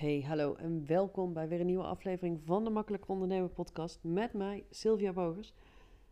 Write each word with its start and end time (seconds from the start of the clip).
Hey, 0.00 0.24
hallo 0.26 0.54
en 0.54 0.86
welkom 0.86 1.32
bij 1.32 1.48
weer 1.48 1.60
een 1.60 1.66
nieuwe 1.66 1.84
aflevering 1.84 2.40
van 2.44 2.64
de 2.64 2.70
Makkelijk 2.70 3.08
Ondernemen 3.08 3.52
podcast 3.52 3.98
met 4.02 4.32
mij, 4.32 4.64
Sylvia 4.70 5.12
Bogers. 5.12 5.52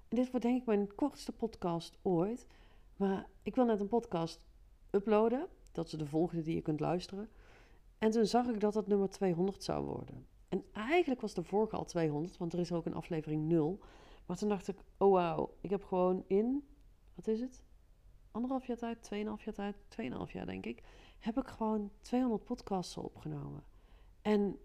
En 0.09 0.17
dit 0.17 0.31
wordt 0.31 0.47
denk 0.47 0.61
ik 0.61 0.67
mijn 0.67 0.95
kortste 0.95 1.33
podcast 1.33 1.99
ooit, 2.03 2.47
maar 2.97 3.27
ik 3.43 3.55
wil 3.55 3.65
net 3.65 3.81
een 3.81 3.89
podcast 3.89 4.41
uploaden, 4.91 5.49
dat 5.73 5.87
is 5.87 5.93
de 5.93 6.07
volgende 6.07 6.43
die 6.43 6.55
je 6.55 6.61
kunt 6.61 6.81
luisteren. 6.81 7.29
En 7.99 8.11
toen 8.11 8.27
zag 8.27 8.47
ik 8.47 8.61
dat 8.61 8.75
het 8.75 8.87
nummer 8.87 9.11
200 9.11 9.65
zou 9.65 9.85
worden. 9.85 10.27
En 10.49 10.65
eigenlijk 10.73 11.21
was 11.21 11.35
de 11.35 11.43
vorige 11.43 11.77
al 11.77 11.85
200, 11.85 12.37
want 12.37 12.53
er 12.53 12.59
is 12.59 12.73
ook 12.73 12.87
een 12.87 12.95
aflevering 12.95 13.49
0. 13.49 13.79
Maar 14.27 14.37
toen 14.37 14.49
dacht 14.49 14.69
ik, 14.69 14.79
oh 14.99 15.13
wauw, 15.13 15.55
ik 15.61 15.71
heb 15.71 15.85
gewoon 15.85 16.25
in, 16.27 16.69
wat 17.15 17.27
is 17.27 17.41
het? 17.41 17.63
Anderhalf 18.31 18.67
jaar 18.67 18.77
tijd, 18.77 19.03
tweeënhalf 19.03 19.45
jaar 19.45 19.55
tijd, 19.55 19.77
tweeënhalf 19.89 20.33
jaar 20.33 20.47
denk 20.47 20.67
ik, 20.67 20.83
heb 21.19 21.39
ik 21.39 21.47
gewoon 21.47 21.91
200 22.01 22.45
podcasts 22.45 22.97
opgenomen. 22.97 23.77
En 24.23 24.59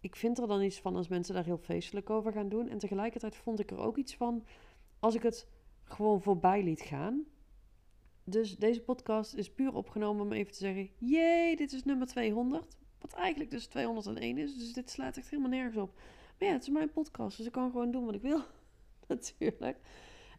ik 0.00 0.16
vind 0.16 0.38
er 0.38 0.46
dan 0.46 0.62
iets 0.62 0.80
van 0.80 0.96
als 0.96 1.08
mensen 1.08 1.34
daar 1.34 1.44
heel 1.44 1.58
feestelijk 1.58 2.10
over 2.10 2.32
gaan 2.32 2.48
doen. 2.48 2.68
En 2.68 2.78
tegelijkertijd 2.78 3.36
vond 3.36 3.60
ik 3.60 3.70
er 3.70 3.78
ook 3.78 3.96
iets 3.96 4.16
van 4.16 4.44
als 4.98 5.14
ik 5.14 5.22
het 5.22 5.48
gewoon 5.84 6.22
voorbij 6.22 6.62
liet 6.62 6.80
gaan. 6.80 7.24
Dus 8.24 8.56
deze 8.56 8.80
podcast 8.80 9.34
is 9.34 9.52
puur 9.52 9.74
opgenomen 9.74 10.24
om 10.24 10.32
even 10.32 10.52
te 10.52 10.58
zeggen: 10.58 10.90
jee, 10.98 11.56
dit 11.56 11.72
is 11.72 11.84
nummer 11.84 12.06
200. 12.06 12.76
Wat 12.98 13.12
eigenlijk 13.12 13.50
dus 13.50 13.66
201 13.66 14.38
is. 14.38 14.58
Dus 14.58 14.72
dit 14.72 14.90
slaat 14.90 15.16
echt 15.16 15.30
helemaal 15.30 15.50
nergens 15.50 15.76
op. 15.76 15.94
Maar 16.38 16.48
ja, 16.48 16.54
het 16.54 16.62
is 16.62 16.68
mijn 16.68 16.92
podcast, 16.92 17.36
dus 17.36 17.46
ik 17.46 17.52
kan 17.52 17.70
gewoon 17.70 17.90
doen 17.90 18.04
wat 18.04 18.14
ik 18.14 18.22
wil. 18.22 18.40
Natuurlijk. 19.08 19.78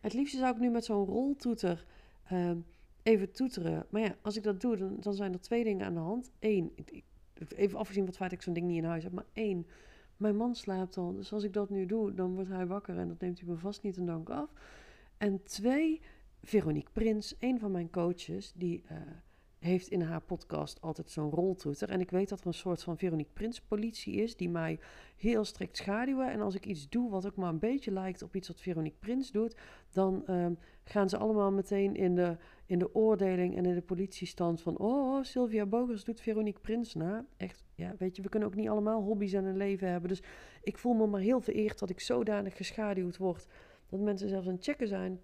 Het 0.01 0.13
liefste 0.13 0.37
zou 0.37 0.53
ik 0.53 0.59
nu 0.59 0.69
met 0.69 0.85
zo'n 0.85 1.05
roltoeter 1.05 1.85
uh, 2.31 2.51
even 3.03 3.31
toeteren. 3.31 3.85
Maar 3.89 4.01
ja, 4.01 4.15
als 4.21 4.37
ik 4.37 4.43
dat 4.43 4.61
doe, 4.61 4.77
dan, 4.77 4.97
dan 4.99 5.13
zijn 5.13 5.33
er 5.33 5.41
twee 5.41 5.63
dingen 5.63 5.85
aan 5.85 5.93
de 5.93 5.99
hand. 5.99 6.31
Eén, 6.39 6.73
even 7.55 7.79
afgezien 7.79 8.05
het 8.05 8.15
feit 8.15 8.31
ik 8.31 8.41
zo'n 8.41 8.53
ding 8.53 8.67
niet 8.67 8.77
in 8.77 8.83
huis 8.83 9.03
heb. 9.03 9.13
Maar 9.13 9.25
één, 9.33 9.67
mijn 10.17 10.35
man 10.35 10.55
slaapt 10.55 10.97
al. 10.97 11.13
Dus 11.13 11.33
als 11.33 11.43
ik 11.43 11.53
dat 11.53 11.69
nu 11.69 11.85
doe, 11.85 12.13
dan 12.13 12.33
wordt 12.35 12.49
hij 12.49 12.67
wakker 12.67 12.97
en 12.97 13.07
dat 13.07 13.19
neemt 13.19 13.39
hij 13.39 13.49
me 13.49 13.57
vast 13.57 13.81
niet 13.81 13.97
een 13.97 14.05
dank 14.05 14.29
af. 14.29 14.49
En 15.17 15.43
twee, 15.43 16.01
Veronique 16.43 16.91
Prins, 16.93 17.35
een 17.39 17.59
van 17.59 17.71
mijn 17.71 17.89
coaches, 17.89 18.53
die 18.55 18.83
uh, 18.91 18.97
heeft 19.65 19.87
in 19.87 20.01
haar 20.01 20.21
podcast 20.21 20.81
altijd 20.81 21.11
zo'n 21.11 21.29
roltoeter. 21.29 21.89
En 21.89 21.99
ik 21.99 22.11
weet 22.11 22.29
dat 22.29 22.39
er 22.39 22.47
een 22.47 22.53
soort 22.53 22.83
van 22.83 22.97
Veronique 22.97 23.33
Prins 23.33 23.61
politie 23.61 24.13
is 24.13 24.35
die 24.35 24.49
mij 24.49 24.79
heel 25.15 25.45
strikt 25.45 25.77
schaduwen. 25.77 26.31
En 26.31 26.41
als 26.41 26.55
ik 26.55 26.65
iets 26.65 26.89
doe 26.89 27.09
wat 27.09 27.25
ook 27.25 27.35
maar 27.35 27.49
een 27.49 27.59
beetje 27.59 27.91
lijkt 27.91 28.21
op 28.21 28.35
iets 28.35 28.47
wat 28.47 28.61
Veronique 28.61 28.99
Prins 28.99 29.31
doet, 29.31 29.55
dan 29.91 30.23
um, 30.29 30.57
gaan 30.83 31.09
ze 31.09 31.17
allemaal 31.17 31.51
meteen 31.51 31.95
in 31.95 32.15
de, 32.15 32.37
in 32.65 32.79
de 32.79 32.95
oordeling 32.95 33.57
en 33.57 33.65
in 33.65 33.75
de 33.75 33.81
politiestand 33.81 34.61
van... 34.61 34.77
Oh, 34.77 35.23
Sylvia 35.23 35.65
Bogers 35.65 36.03
doet 36.03 36.21
Veronique 36.21 36.61
Prins 36.61 36.93
na. 36.93 37.25
Echt, 37.37 37.63
ja, 37.75 37.95
weet 37.97 38.15
je, 38.15 38.21
we 38.21 38.29
kunnen 38.29 38.49
ook 38.49 38.55
niet 38.55 38.69
allemaal 38.69 39.01
hobby's 39.01 39.33
en 39.33 39.45
een 39.45 39.57
leven 39.57 39.89
hebben. 39.89 40.09
Dus 40.09 40.23
ik 40.61 40.77
voel 40.77 40.93
me 40.93 41.07
maar 41.07 41.21
heel 41.21 41.41
vereerd 41.41 41.79
dat 41.79 41.89
ik 41.89 41.99
zodanig 41.99 42.57
geschaduwd 42.57 43.17
word... 43.17 43.47
dat 43.89 43.99
mensen 43.99 44.29
zelfs 44.29 44.47
aan 44.47 44.53
het 44.53 44.63
checken 44.63 44.87
zijn 44.87 45.19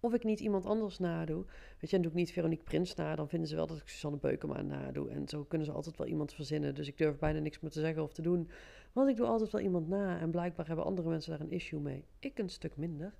of 0.00 0.14
ik 0.14 0.24
niet 0.24 0.40
iemand 0.40 0.66
anders 0.66 0.98
nadoe. 0.98 1.44
Weet 1.44 1.90
je, 1.90 1.96
dan 1.96 2.00
doe 2.00 2.10
ik 2.10 2.16
niet 2.16 2.32
Veronique 2.32 2.64
Prins 2.64 2.94
na. 2.94 3.16
Dan 3.16 3.28
vinden 3.28 3.48
ze 3.48 3.54
wel 3.54 3.66
dat 3.66 3.76
ik 3.76 3.88
Susanne 3.88 4.18
Beukema 4.18 4.62
nadoe. 4.62 5.10
En 5.10 5.28
zo 5.28 5.44
kunnen 5.44 5.66
ze 5.66 5.72
altijd 5.72 5.96
wel 5.96 6.06
iemand 6.06 6.32
verzinnen. 6.32 6.74
Dus 6.74 6.88
ik 6.88 6.98
durf 6.98 7.18
bijna 7.18 7.38
niks 7.38 7.60
meer 7.60 7.70
te 7.70 7.80
zeggen 7.80 8.02
of 8.02 8.12
te 8.12 8.22
doen. 8.22 8.50
Want 8.92 9.08
ik 9.08 9.16
doe 9.16 9.26
altijd 9.26 9.50
wel 9.50 9.60
iemand 9.60 9.88
na. 9.88 10.20
En 10.20 10.30
blijkbaar 10.30 10.66
hebben 10.66 10.84
andere 10.84 11.08
mensen 11.08 11.30
daar 11.30 11.40
een 11.40 11.50
issue 11.50 11.80
mee. 11.80 12.04
Ik 12.18 12.38
een 12.38 12.50
stuk 12.50 12.76
minder. 12.76 13.14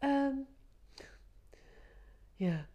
Um, 0.00 0.46
ja. 2.34 2.66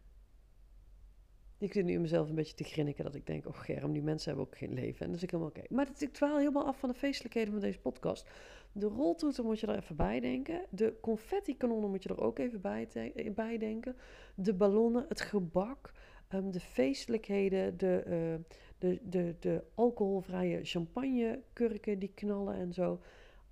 Ik 1.60 1.74
zit 1.74 1.86
nu 1.86 1.94
in 1.94 2.02
mezelf 2.02 2.30
een 2.30 2.36
beetje 2.36 2.56
te 2.56 2.64
grinniken 2.64 3.04
dat 3.04 3.16
ik 3.16 3.26
denk, 3.26 3.48
oh 3.48 3.60
Germ, 3.60 3.94
die 3.94 4.02
mensen 4.02 4.28
hebben 4.30 4.48
ook 4.48 4.58
geen 4.58 4.74
leven. 4.74 5.06
En 5.06 5.12
dus 5.12 5.24
ik 5.24 5.32
helemaal 5.32 5.52
oké. 5.52 5.62
Maar 5.70 5.88
ik 5.98 6.14
dwaal 6.14 6.38
helemaal 6.38 6.66
af 6.66 6.80
van 6.80 6.90
de 6.90 6.96
feestelijkheden 6.96 7.52
van 7.52 7.62
deze 7.62 7.80
podcast. 7.80 8.30
De 8.72 8.86
roltoeter 8.86 9.44
moet 9.44 9.60
je 9.60 9.68
er 9.68 9.78
even 9.78 9.96
bij 9.96 10.20
denken. 10.20 10.66
De 10.70 10.98
confetti-kanonnen 11.02 11.90
moet 11.90 12.04
je 12.04 12.10
er 12.10 12.22
ook 12.22 12.40
even 12.40 12.62
bij, 12.62 12.88
bij 13.36 13.58
denken. 13.58 13.96
De 14.36 14.54
ballonnen, 14.54 15.06
het 15.10 15.22
gebak, 15.22 15.94
um, 16.34 16.52
de 16.52 16.60
feestelijkheden, 16.60 17.78
de, 17.78 18.04
uh, 18.08 18.56
de, 18.78 19.00
de, 19.04 19.36
de 19.40 19.64
alcoholvrije 19.76 20.64
champagnekurken 20.64 22.00
die 22.00 22.12
knallen 22.14 22.56
en 22.56 22.74
zo. 22.74 23.00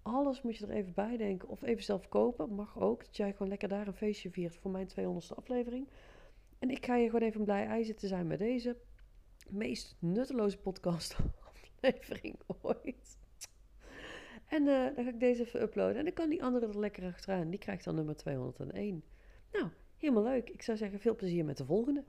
Alles 0.02 0.42
moet 0.42 0.58
je 0.58 0.66
er 0.66 0.74
even 0.74 0.94
bij 0.94 1.18
denken. 1.18 1.50
Of 1.50 1.62
even 1.62 1.84
zelf 1.84 2.10
kopen, 2.10 2.54
mag 2.54 2.80
ook. 2.80 3.06
Dat 3.06 3.18
jij 3.18 3.32
gewoon 3.32 3.48
lekker 3.48 3.68
daar 3.68 3.88
een 3.88 3.94
feestje 3.94 4.32
viert 4.32 4.56
voor 4.56 4.72
mijn 4.72 4.90
200ste 4.90 5.36
aflevering. 5.36 5.88
En 6.66 6.72
ik 6.72 6.86
ga 6.86 6.96
je 6.96 7.10
gewoon 7.10 7.28
even 7.28 7.44
blij 7.44 7.66
ei 7.66 7.84
zitten 7.84 8.08
zijn 8.08 8.28
met 8.28 8.40
deze 8.40 8.78
meest 9.50 9.96
nutteloze 10.00 10.58
podcast 10.58 11.16
aflevering 11.50 12.36
ooit. 12.62 13.18
En 14.48 14.62
uh, 14.62 14.96
dan 14.96 15.04
ga 15.04 15.10
ik 15.10 15.20
deze 15.20 15.42
even 15.44 15.62
uploaden. 15.62 15.98
En 15.98 16.04
dan 16.04 16.14
kan 16.14 16.30
die 16.30 16.44
andere 16.44 16.68
er 16.68 16.80
lekker 16.80 17.06
achteraan. 17.06 17.50
Die 17.50 17.60
krijgt 17.60 17.84
dan 17.84 17.96
nummer 17.96 18.16
201. 18.16 19.04
Nou, 19.52 19.68
helemaal 19.98 20.24
leuk. 20.24 20.50
Ik 20.50 20.62
zou 20.62 20.78
zeggen, 20.78 21.00
veel 21.00 21.16
plezier 21.16 21.46
met 21.46 21.58
de 21.58 21.66
volgende. 21.66 22.04